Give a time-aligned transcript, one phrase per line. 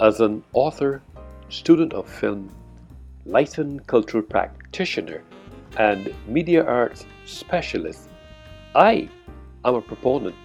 [0.00, 1.02] As an author,
[1.50, 2.50] student of film,
[3.26, 5.22] licensed cultural practitioner,
[5.76, 8.08] and media arts specialist,
[8.74, 9.10] I
[9.62, 10.36] am a proponent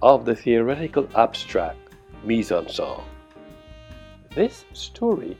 [0.00, 1.76] of the theoretical abstract
[2.24, 3.02] mise en scène.
[4.34, 5.36] This story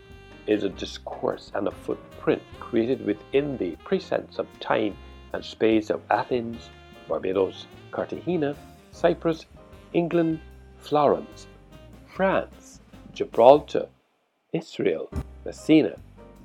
[0.46, 4.94] is a discourse and a footprint created within the precincts of time
[5.32, 6.68] and space of Athens,
[7.08, 8.54] Barbados, Cartagena,
[8.90, 9.46] Cyprus,
[9.94, 10.40] England,
[10.76, 11.46] Florence,
[12.14, 12.73] France,
[13.14, 13.86] Gibraltar,
[14.52, 15.08] Israel,
[15.44, 15.96] Messina,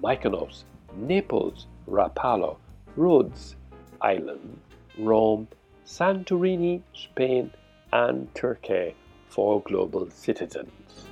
[0.03, 0.63] Mykonos,
[0.95, 2.57] Naples, Rapallo,
[2.95, 3.55] Rhodes
[4.01, 4.59] Island,
[4.97, 5.47] Rome,
[5.85, 7.51] Santorini, Spain,
[7.91, 8.95] and Turkey
[9.27, 11.05] for global citizens.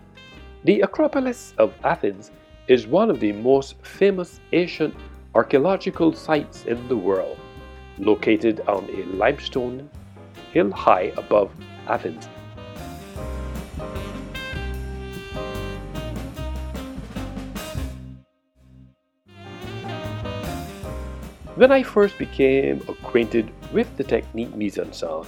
[0.64, 2.32] The Acropolis of Athens
[2.68, 4.94] is one of the most famous ancient
[5.34, 7.38] archaeological sites in the world,
[7.98, 9.90] located on a limestone
[10.52, 11.52] hill high above
[11.88, 12.28] Athens.
[21.58, 25.26] When I first became acquainted with the technique mise en scène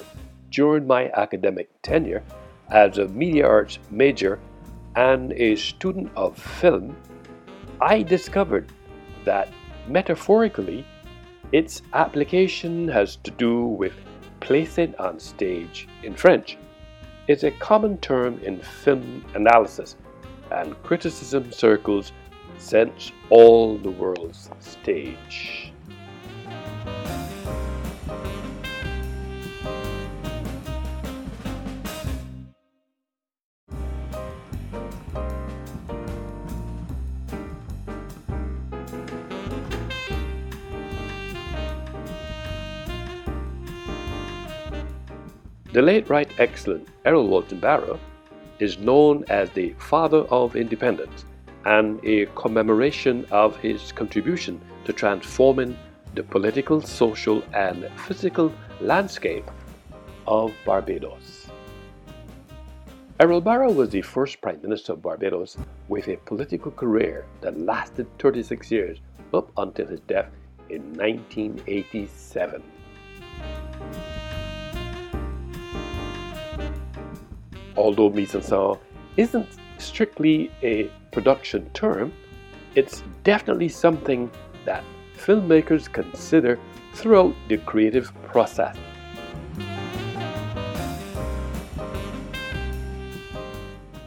[0.52, 2.22] during my academic tenure
[2.70, 4.40] as a media arts major
[4.96, 6.96] and a student of film,
[7.82, 8.72] I discovered
[9.26, 9.50] that
[9.88, 10.86] metaphorically,
[11.52, 13.94] its application has to do with
[14.40, 16.60] placing on stage in French.
[17.28, 19.96] It's a common term in film analysis
[20.52, 22.12] and criticism circles
[22.60, 25.69] since all the world's stage.
[45.80, 47.98] The late Right Excellent Errol Walton Barrow
[48.60, 51.24] is known as the Father of Independence
[51.64, 55.78] and a commemoration of his contribution to transforming
[56.16, 59.50] the political, social, and physical landscape
[60.28, 61.48] of Barbados.
[63.22, 65.56] Errol Barrow was the first Prime Minister of Barbados
[65.88, 68.98] with a political career that lasted 36 years
[69.34, 70.30] up until his death
[70.70, 72.62] in 1987.
[77.80, 78.78] Although mise en scène
[79.16, 79.48] isn't
[79.78, 82.12] strictly a production term,
[82.76, 84.30] it's definitely something
[84.66, 84.84] that
[85.18, 86.60] filmmakers consider
[86.94, 88.76] throughout the creative process.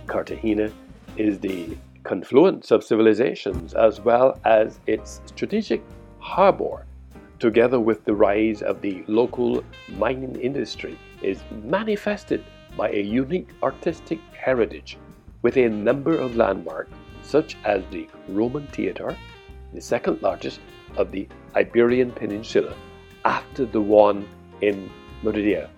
[0.06, 0.70] Cartagena
[1.16, 5.82] is the confluence of civilizations as well as its strategic
[6.18, 6.84] harbor,
[7.38, 9.64] together with the rise of the local
[9.96, 12.44] mining industry, is manifested
[12.76, 14.98] by a unique artistic heritage
[15.42, 19.16] with a number of landmarks such as the Roman Theatre,
[19.72, 20.60] the second largest
[20.96, 22.74] of the Iberian Peninsula
[23.24, 24.26] after the one
[24.60, 24.90] in
[25.22, 25.70] Merida,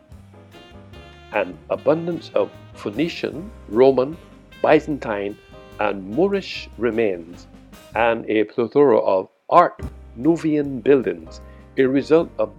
[1.32, 4.16] an abundance of Phoenician, Roman,
[4.62, 5.36] Byzantine,
[5.80, 7.46] and Moorish remains,
[7.94, 9.80] and a plethora of Art
[10.16, 11.40] Nouveau buildings,
[11.76, 12.52] a result of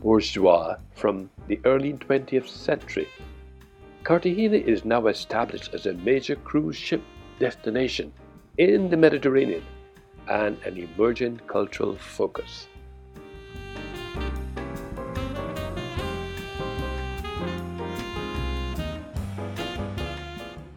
[0.00, 3.06] bourgeois from the early 20th century
[4.04, 7.00] Cartagena is now established as a major cruise ship
[7.38, 8.12] destination
[8.58, 9.62] in the Mediterranean
[10.28, 12.66] and an emerging cultural focus.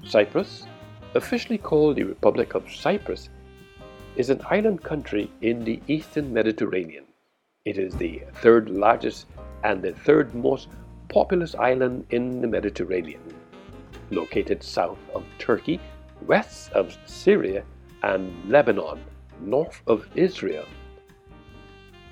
[0.04, 0.68] Cyprus,
[1.16, 3.30] officially called the Republic of Cyprus,
[4.16, 7.06] is an island country in the eastern Mediterranean.
[7.66, 9.26] It is the third largest
[9.64, 10.68] and the third most
[11.10, 13.22] populous island in the Mediterranean,
[14.12, 15.80] located south of Turkey,
[16.26, 17.64] west of Syria
[18.04, 19.04] and Lebanon,
[19.42, 20.66] north of Israel.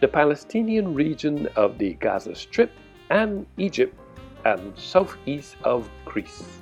[0.01, 2.71] The Palestinian region of the Gaza Strip
[3.09, 3.97] and Egypt
[4.45, 6.61] and southeast of Greece.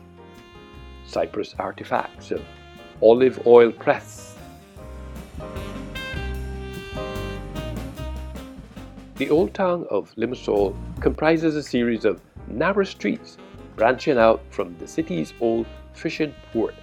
[1.05, 2.43] Cyprus artifacts of
[3.01, 4.30] olive oil press.
[9.21, 13.37] The old town of Limassol comprises a series of narrow streets
[13.75, 16.73] branching out from the city's old fishing port,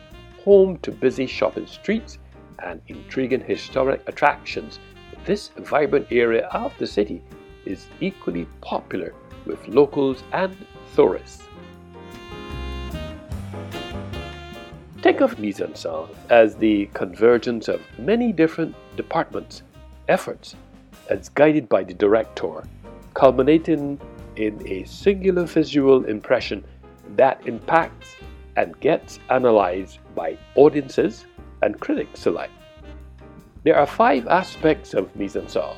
[0.45, 2.19] home to busy shopping streets
[2.61, 4.79] and intriguing historic attractions.
[5.25, 7.25] This vibrant area of the city
[7.67, 9.15] is equally popular
[9.45, 10.57] with locals and
[10.95, 11.43] tourists.
[15.03, 15.75] Think of mise en
[16.31, 19.65] as the convergence of many different departments'
[20.07, 20.55] efforts
[21.09, 22.63] as guided by the director,
[23.15, 24.01] culminating
[24.37, 26.65] in a singular visual impression
[27.17, 28.15] that impacts
[28.57, 31.27] and gets analyzed by audiences
[31.63, 32.51] and critics alike.
[33.65, 35.77] There are five aspects of mise en scène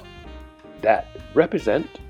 [0.83, 2.01] that represent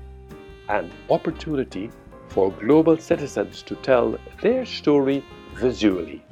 [0.69, 1.89] an opportunity
[2.29, 5.23] for global citizens to tell their story
[5.55, 6.23] visually.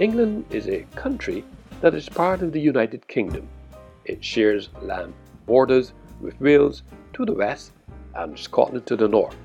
[0.00, 1.44] England is a country
[1.82, 3.46] that is part of the United Kingdom.
[4.06, 5.12] It shares land
[5.44, 5.92] borders
[6.22, 7.72] with Wales to the west
[8.14, 9.36] and Scotland to the north.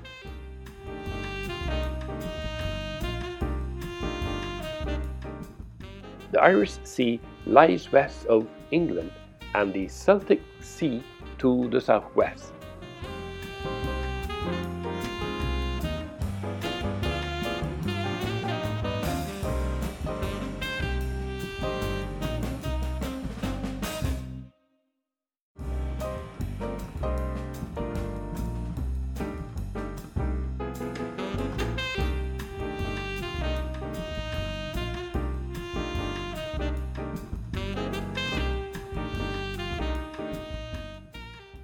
[6.31, 9.11] The Irish Sea lies west of England
[9.55, 11.03] and the Celtic Sea
[11.39, 12.54] to the southwest.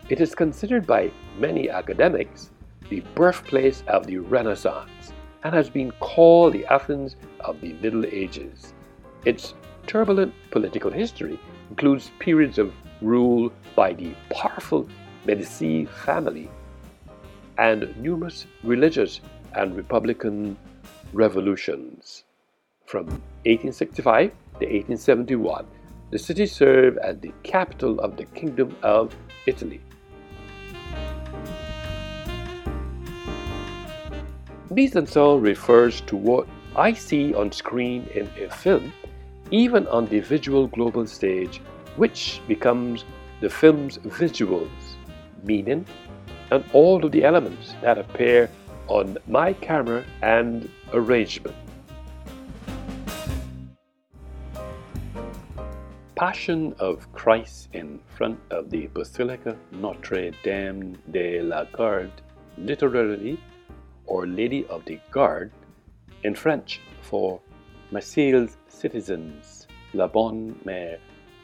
[0.08, 2.50] It is considered by many academics
[2.88, 5.12] the birthplace of the Renaissance
[5.44, 8.74] and has been called the Athens of the Middle Ages.
[9.24, 9.54] Its
[9.86, 11.38] turbulent political history
[11.70, 14.88] includes periods of rule by the powerful
[15.24, 16.50] Medici family
[17.58, 19.20] and numerous religious
[19.54, 20.56] and republican
[21.12, 22.24] revolutions.
[22.86, 23.06] From
[23.46, 25.66] 1865 to 1871,
[26.10, 29.14] the city served as the capital of the Kingdom of
[29.46, 29.80] Italy.
[34.70, 38.92] Mise en scène refers to what I see on screen in a film,
[39.50, 41.60] even on the visual global stage,
[41.96, 43.04] which becomes
[43.40, 44.96] the film's visuals,
[45.42, 45.84] meaning,
[46.50, 48.48] and all of the elements that appear
[48.86, 51.56] on my camera and arrangement.
[56.22, 62.22] Passion of Christ in front of the Basilica Notre Dame de la Garde,
[62.56, 63.40] literally,
[64.06, 65.50] or Lady of the Guard,
[66.22, 67.40] in French for
[67.90, 70.98] Marseille's citizens, La Bonne Mère,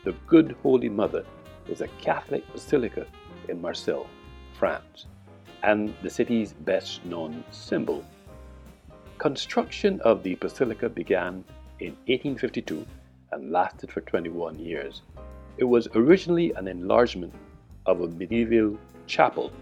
[0.04, 1.24] the Good Holy Mother,
[1.66, 3.04] is a Catholic basilica
[3.48, 4.06] in Marseille,
[4.56, 5.06] France,
[5.64, 8.04] and the city's best known symbol.
[9.18, 11.42] Construction of the basilica began
[11.80, 12.86] in 1852
[13.32, 15.02] and lasted for 21 years.
[15.56, 17.34] It was originally an enlargement
[17.86, 19.52] of a medieval chapel,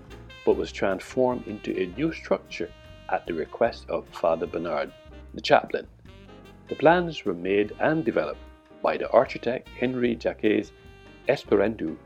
[0.45, 2.71] but was transformed into a new structure
[3.09, 4.93] at the request of Father Bernard,
[5.35, 5.87] the chaplain.
[6.69, 8.41] The plans were made and developed
[8.83, 10.71] by the architect Henri Jacques
[11.29, 11.97] Espérandieu.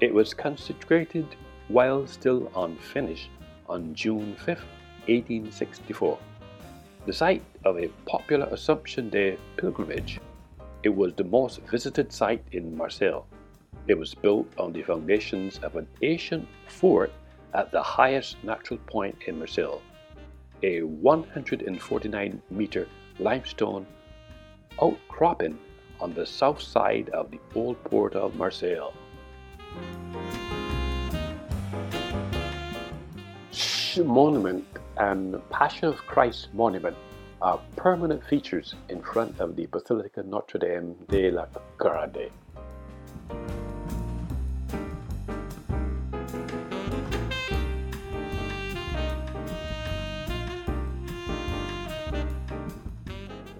[0.00, 1.26] It was consecrated
[1.68, 3.30] while still unfinished
[3.68, 4.46] on June 5,
[5.06, 6.18] 1864.
[7.06, 10.20] The site of a popular Assumption Day pilgrimage
[10.82, 13.24] it was the most visited site in Marseille.
[13.88, 17.12] It was built on the foundations of an ancient fort
[17.54, 19.80] at the highest natural point in Marseille,
[20.62, 22.86] a 149 meter
[23.18, 23.86] limestone
[24.80, 25.58] outcropping
[26.00, 28.92] on the south side of the old port of Marseille.
[34.04, 34.64] Monument
[34.98, 36.96] and Passion of Christ Monument
[37.40, 42.30] are permanent features in front of the Basilica Notre Dame de la Garde.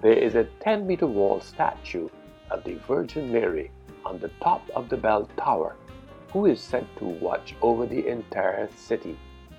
[0.01, 2.09] there is a 10 meter wall statue
[2.49, 3.69] of the Virgin Mary
[4.05, 5.75] on the top of the bell tower,
[6.31, 9.17] who is said to watch over the entire city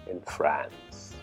[0.09, 1.15] in France.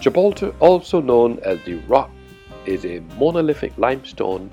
[0.00, 2.10] Gibraltar, also known as the Rock,
[2.64, 4.50] is a monolithic limestone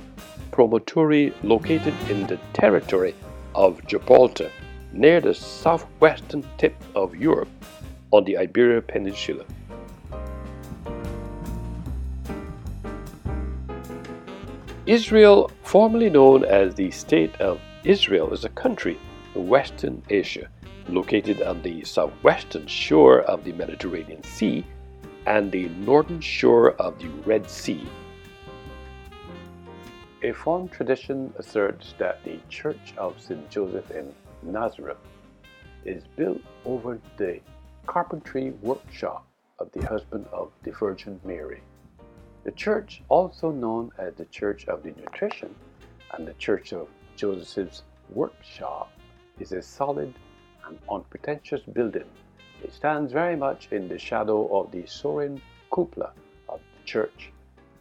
[0.52, 3.16] promontory located in the territory
[3.56, 4.52] of Gibraltar,
[4.92, 7.48] near the southwestern tip of Europe
[8.12, 9.46] on the Iberian Peninsula.
[14.86, 19.00] Israel, formerly known as the State of Israel, is a country
[19.34, 20.50] in Western Asia,
[20.90, 24.66] located on the southwestern shore of the Mediterranean Sea
[25.28, 27.86] and the northern shore of the Red Sea.
[30.24, 33.50] A form tradition asserts that the Church of St.
[33.50, 34.98] Joseph in Nazareth
[35.84, 37.42] is built over the
[37.86, 39.28] carpentry workshop
[39.60, 41.62] of the husband of the Virgin Mary.
[42.46, 45.54] The church, also known as the Church of the Nutrition
[46.14, 48.94] and the Church of Joseph's Workshop,
[49.42, 50.14] is a solid
[50.66, 52.10] and unpretentious building
[52.64, 56.12] it stands very much in the shadow of the soaring cupola
[56.50, 57.32] of the Church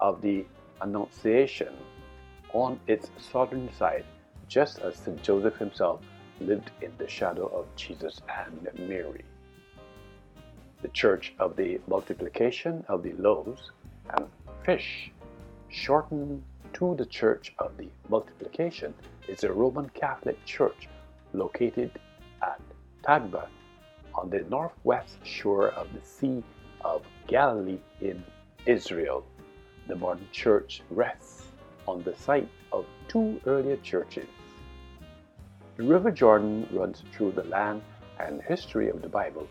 [0.00, 0.45] of the
[0.80, 1.75] Annunciation
[2.52, 4.04] on its southern side,
[4.49, 5.23] just as St.
[5.23, 6.00] Joseph himself
[6.40, 9.25] lived in the shadow of Jesus and Mary.
[10.83, 13.71] The Church of the Multiplication of the Loaves
[14.11, 14.26] and
[14.64, 15.11] Fish,
[15.68, 16.42] shortened
[16.75, 18.95] to the Church of the Multiplication,
[19.28, 20.88] is a Roman Catholic church
[21.33, 21.90] located
[22.42, 22.61] at
[23.02, 23.49] Tabgha
[24.17, 26.43] on the northwest shore of the Sea
[26.85, 28.23] of Galilee in
[28.65, 29.25] Israel.
[29.89, 31.45] The modern church rests
[31.87, 34.29] on the site of two earlier churches.
[35.77, 37.83] The River Jordan runs through the land
[38.19, 39.47] and history of the Bible,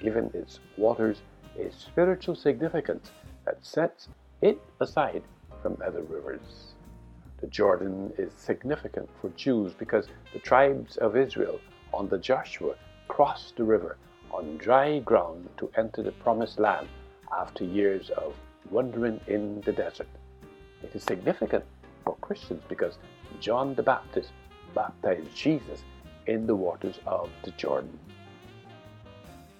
[0.00, 1.22] giving its waters
[1.58, 3.10] a spiritual significance
[3.44, 4.08] that sets
[4.42, 5.22] it aside
[5.62, 6.74] from other rivers.
[7.40, 11.58] The Jordan is significant for Jews because the tribes of Israel
[11.92, 12.74] on the Joshua
[13.08, 13.96] crossed the river
[14.40, 16.88] on dry ground to enter the promised land
[17.38, 18.34] after years of
[18.70, 20.08] wandering in the desert.
[20.82, 21.64] It is significant
[22.04, 22.96] for Christians because
[23.38, 24.30] John the Baptist
[24.74, 25.84] baptized Jesus
[26.26, 27.98] in the waters of the Jordan.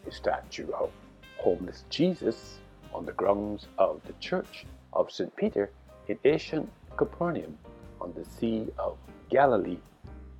[0.07, 0.91] A statue of
[1.37, 2.59] homeless Jesus
[2.95, 5.35] on the grounds of the Church of St.
[5.37, 5.71] Peter
[6.09, 7.59] in ancient Capernaum
[8.01, 8.97] on the Sea of
[9.29, 9.79] Galilee,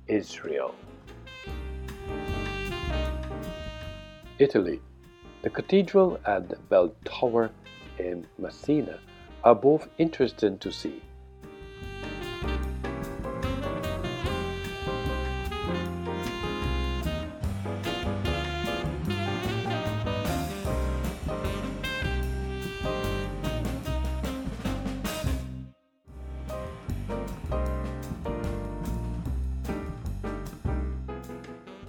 [0.07, 0.73] Israel.
[4.41, 4.81] Italy.
[5.43, 7.51] The cathedral and the bell tower
[7.99, 8.99] in Messina
[9.43, 11.01] are both interesting to see.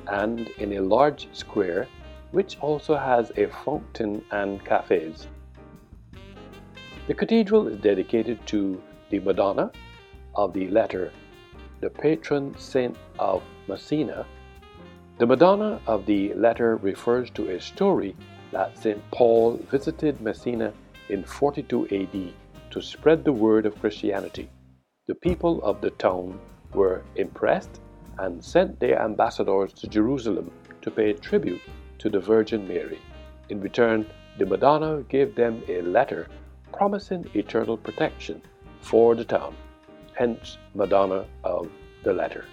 [0.07, 1.89] and in a large square
[2.33, 5.27] which also has a fountain and cafes.
[7.07, 9.71] The cathedral is dedicated to the Madonna
[10.35, 11.13] of the letter,
[11.81, 14.27] the patron saint of Messina.
[15.19, 18.17] The Madonna of the letter refers to a story
[18.51, 19.03] that St.
[19.11, 20.73] Paul visited Messina
[21.09, 24.49] in 42 AD to spread the word of Christianity.
[25.07, 26.41] The people of the town
[26.73, 27.81] were impressed
[28.19, 31.61] and sent their ambassadors to Jerusalem to pay tribute
[32.03, 32.99] to the Virgin Mary.
[33.49, 34.05] In return,
[34.37, 36.27] the Madonna gave them a letter
[36.73, 38.43] promising eternal protection
[38.81, 39.55] for the town,
[40.15, 41.71] hence Madonna of
[42.03, 42.45] the letter.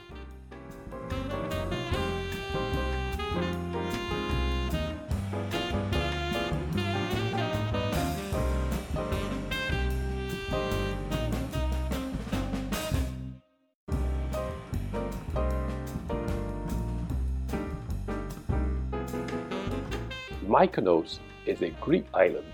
[20.60, 22.52] Mykonos is a Greek island,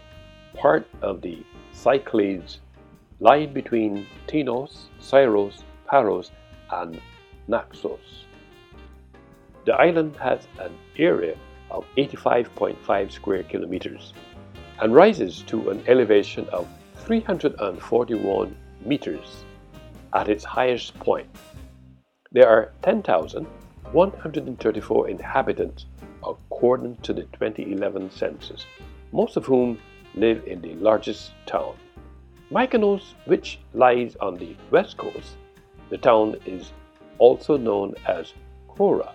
[0.53, 1.43] part of the
[1.74, 2.59] Cyclades,
[3.19, 6.29] lying between Tinos, Syros, Paros,
[6.71, 7.01] and
[7.47, 8.25] Naxos.
[9.65, 11.35] The island has an area
[11.71, 14.13] of 85.5 square kilometers.
[14.81, 16.67] and rises to an elevation of
[17.05, 19.43] 341 meters
[20.13, 21.27] at its highest point.
[22.31, 25.88] There are 10,134 inhabitants
[26.55, 28.65] according to the 2011 census,
[29.12, 29.77] most of whom
[30.15, 31.75] live in the largest town.
[32.50, 35.35] Mykonos, which lies on the west coast,
[35.89, 36.71] the town is
[37.17, 38.33] also known as
[38.69, 39.12] Chora.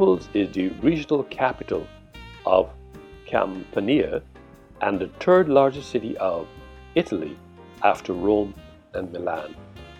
[0.00, 1.86] Naples is the regional capital
[2.46, 2.70] of
[3.26, 4.22] Campania
[4.80, 6.48] and the third largest city of
[6.94, 7.36] Italy
[7.84, 8.54] after Rome
[8.94, 9.54] and Milan,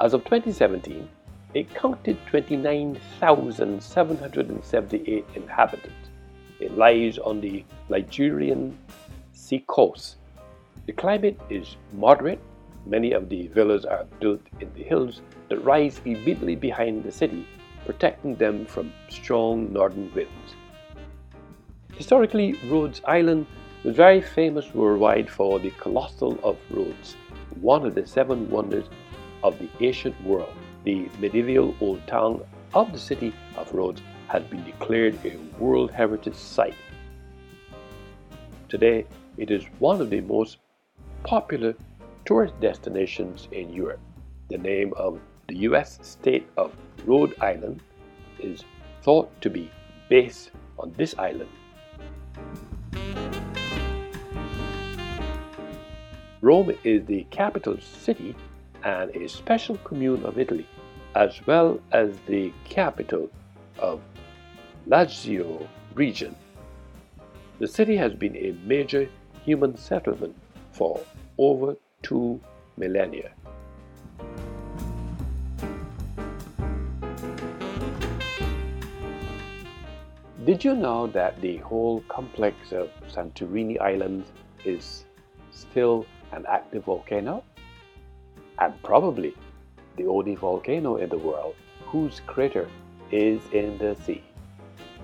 [0.00, 1.08] As of 2017,
[1.54, 6.08] it counted 29,778 inhabitants.
[6.60, 8.76] It lies on the Ligurian
[9.32, 10.16] sea coast.
[10.86, 12.40] The climate is moderate.
[12.86, 17.46] Many of the villas are built in the hills that rise immediately behind the city
[17.84, 20.54] protecting them from strong northern winds.
[22.00, 23.46] Historically, Rhodes Island
[23.84, 27.14] was very famous worldwide for the Colossal of Rhodes,
[27.60, 28.86] one of the seven wonders
[29.44, 30.54] of the ancient world.
[30.84, 32.40] The medieval old town
[32.72, 36.74] of the city of Rhodes has been declared a World Heritage Site.
[38.70, 39.04] Today,
[39.36, 40.56] it is one of the most
[41.22, 41.74] popular
[42.24, 44.00] tourist destinations in Europe.
[44.48, 47.82] The name of the US state of Rhode Island
[48.38, 48.64] is
[49.02, 49.70] thought to be
[50.08, 51.50] based on this island.
[56.42, 58.34] Rome is the capital city
[58.82, 60.66] and a special commune of Italy,
[61.14, 63.28] as well as the capital
[63.78, 64.00] of
[64.88, 66.34] Lazio region.
[67.58, 69.06] The city has been a major
[69.44, 70.34] human settlement
[70.72, 70.98] for
[71.36, 72.40] over two
[72.78, 73.32] millennia.
[80.46, 84.32] Did you know that the whole complex of Santorini Islands
[84.64, 85.04] is
[85.50, 87.42] still an active volcano?
[88.58, 89.34] And probably
[89.96, 91.54] the only volcano in the world
[91.86, 92.68] whose crater
[93.10, 94.22] is in the sea.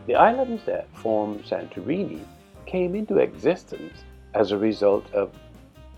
[0.06, 2.24] The islands that form Santorini
[2.64, 5.32] came into existence as a result of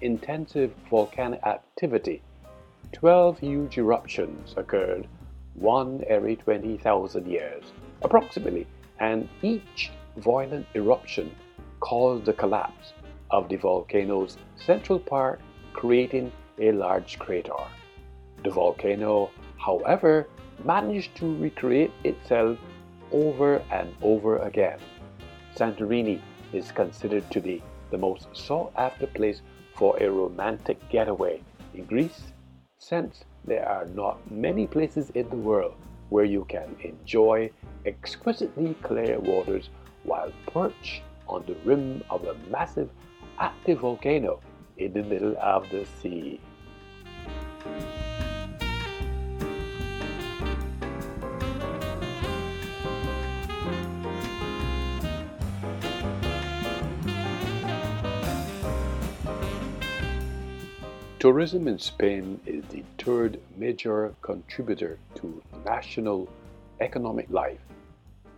[0.00, 2.22] intensive volcanic activity.
[2.92, 5.06] Twelve huge eruptions occurred,
[5.54, 7.64] one every 20,000 years,
[8.02, 8.66] approximately
[9.00, 11.30] and each violent eruption
[11.80, 12.92] caused the collapse
[13.30, 15.40] of the volcano's central part,
[15.72, 17.52] creating a large crater.
[18.42, 20.28] The volcano, however,
[20.64, 22.58] managed to recreate itself
[23.12, 24.78] over and over again.
[25.54, 26.20] Santorini
[26.52, 29.42] is considered to be the most sought after place
[29.74, 31.40] for a romantic getaway
[31.74, 32.32] in Greece,
[32.78, 35.74] since there are not many places in the world
[36.10, 37.50] where you can enjoy
[37.86, 39.70] exquisitely clear waters
[40.04, 42.90] while perched on the rim of a massive
[43.40, 44.40] active volcano
[44.77, 46.40] in the middle of the sea.
[61.18, 66.29] Tourism in Spain is the third major contributor to national
[66.81, 67.59] economic life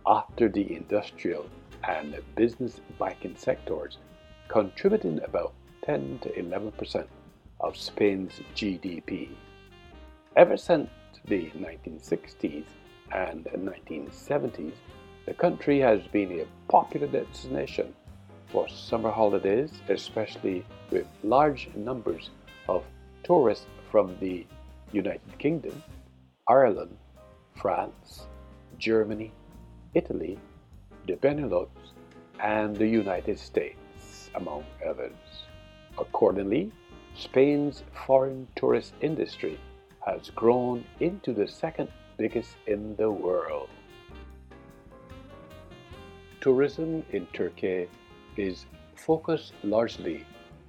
[0.07, 1.45] after the industrial
[1.83, 3.99] and business banking sectors,
[4.51, 5.53] contributing about
[5.85, 7.07] 10 to 11 percent
[7.61, 9.29] of Spain's GDP.
[10.35, 10.89] Ever since
[11.25, 12.65] the 1960s
[13.13, 14.73] and 1970s,
[15.25, 17.93] the country has been a popular destination
[18.47, 22.29] for summer holidays, especially with large numbers
[22.67, 22.83] of
[23.23, 24.45] tourists from the
[24.91, 25.81] United Kingdom,
[26.49, 26.97] Ireland,
[27.55, 28.27] France,
[28.77, 29.31] Germany,
[29.93, 30.37] Italy,
[31.07, 31.69] the Benelux,
[32.41, 33.77] and the United States,
[34.35, 35.45] among others.
[35.97, 36.71] Accordingly,
[37.15, 39.59] Spain's foreign tourist industry
[40.05, 43.69] has grown into the second biggest in the world.
[46.39, 47.87] Tourism in Turkey
[48.37, 48.65] is
[48.95, 50.25] focused largely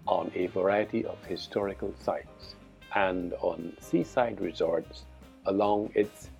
[0.06, 2.56] on a variety of historical sites
[2.94, 5.04] and on seaside resorts
[5.46, 6.30] along its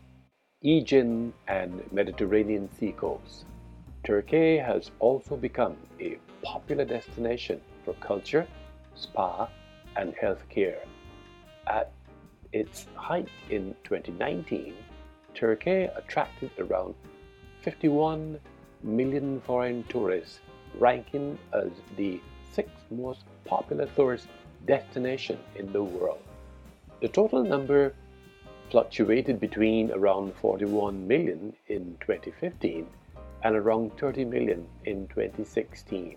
[0.64, 3.44] Aegean and Mediterranean sea coasts.
[4.04, 8.48] Turkey has also become a popular destination for culture,
[8.96, 9.48] spa,
[9.94, 10.78] and healthcare.
[11.68, 11.92] At
[12.52, 14.74] its height in 2019,
[15.34, 16.96] Turkey attracted around
[17.60, 18.40] 51
[18.82, 20.40] million foreign tourists,
[20.80, 24.26] ranking as the sixth most popular tourist
[24.66, 26.22] destination in the world.
[27.00, 27.94] The total number
[28.68, 32.86] fluctuated between around 41 million in 2015
[33.44, 36.16] and around 30 million in 2016.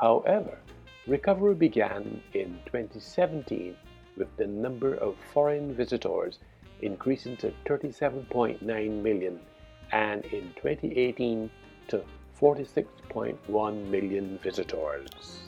[0.00, 0.58] However,
[1.06, 3.76] recovery began in 2017
[4.16, 6.38] with the number of foreign visitors
[6.82, 9.40] increasing to 37.9 million
[9.92, 11.50] and in 2018
[11.88, 12.02] to
[12.40, 15.47] 46.1 million visitors.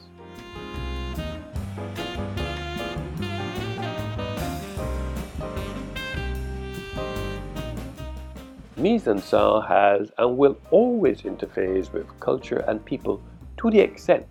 [8.81, 13.21] Mise en scène has and will always interface with culture and people
[13.59, 14.27] to the extent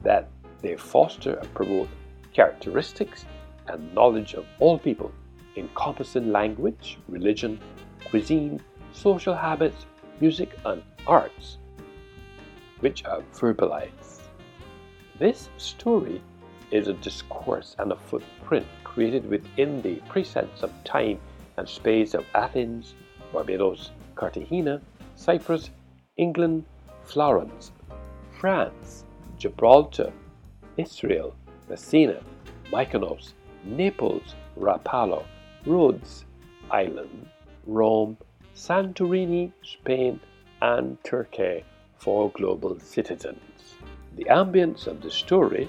[0.00, 0.30] that
[0.62, 1.90] they foster and promote
[2.32, 3.26] characteristics
[3.66, 5.12] and knowledge of all people,
[5.54, 7.60] encompassing language, religion,
[8.06, 8.58] cuisine,
[8.94, 9.84] social habits,
[10.18, 11.58] music, and arts,
[12.78, 14.22] which are verbalized.
[15.18, 16.22] This story
[16.70, 21.20] is a discourse and a footprint created within the precincts of time
[21.58, 22.94] and space of Athens,
[23.32, 24.80] Barbados, Cartagena,
[25.16, 25.70] Cyprus,
[26.16, 26.64] England,
[27.04, 27.72] Florence,
[28.38, 29.04] France,
[29.38, 30.12] Gibraltar,
[30.76, 31.34] Israel,
[31.68, 32.20] Messina,
[32.72, 35.24] Mykonos, Naples, Rapallo,
[35.66, 36.24] Rhodes
[36.70, 37.28] Island,
[37.66, 38.16] Rome,
[38.54, 40.20] Santorini, Spain,
[40.62, 41.64] and Turkey
[41.96, 43.74] for global citizens.
[44.16, 45.68] The ambience of the story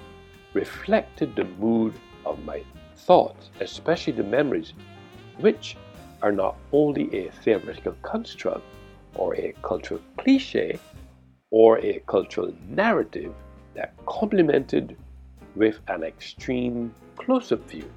[0.53, 1.93] reflected the mood
[2.25, 2.63] of my
[2.95, 4.73] thoughts, especially the memories,
[5.39, 5.77] which
[6.21, 8.63] are not only a theoretical construct
[9.15, 10.79] or a cultural cliche
[11.49, 13.33] or a cultural narrative
[13.73, 14.97] that complemented
[15.55, 17.89] with an extreme close-up view.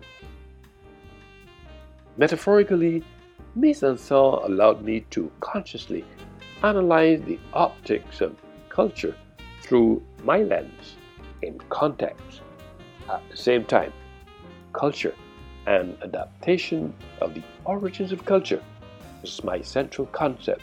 [2.17, 3.03] Metaphorically,
[3.55, 6.05] mise en scène allowed me to consciously
[6.63, 8.37] analyze the optics of
[8.69, 9.15] culture
[9.63, 10.97] through my lens
[11.43, 12.41] in context.
[13.09, 13.93] At the same time,
[14.73, 15.15] culture
[15.67, 18.63] and adaptation of the origins of culture
[19.23, 20.63] This is my central concept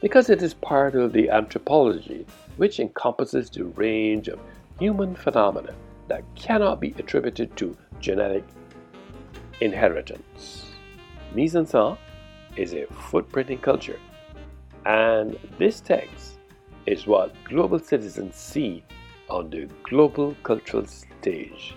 [0.00, 4.38] because it is part of the anthropology which encompasses the range of
[4.78, 5.74] human phenomena
[6.08, 8.44] that cannot be attributed to genetic
[9.60, 10.66] inheritance.
[11.34, 11.96] Mise en scène
[12.56, 13.98] is a footprint in culture,
[14.84, 16.38] and this text
[16.86, 18.84] is what global citizens see
[19.30, 21.74] on the global cultural stage.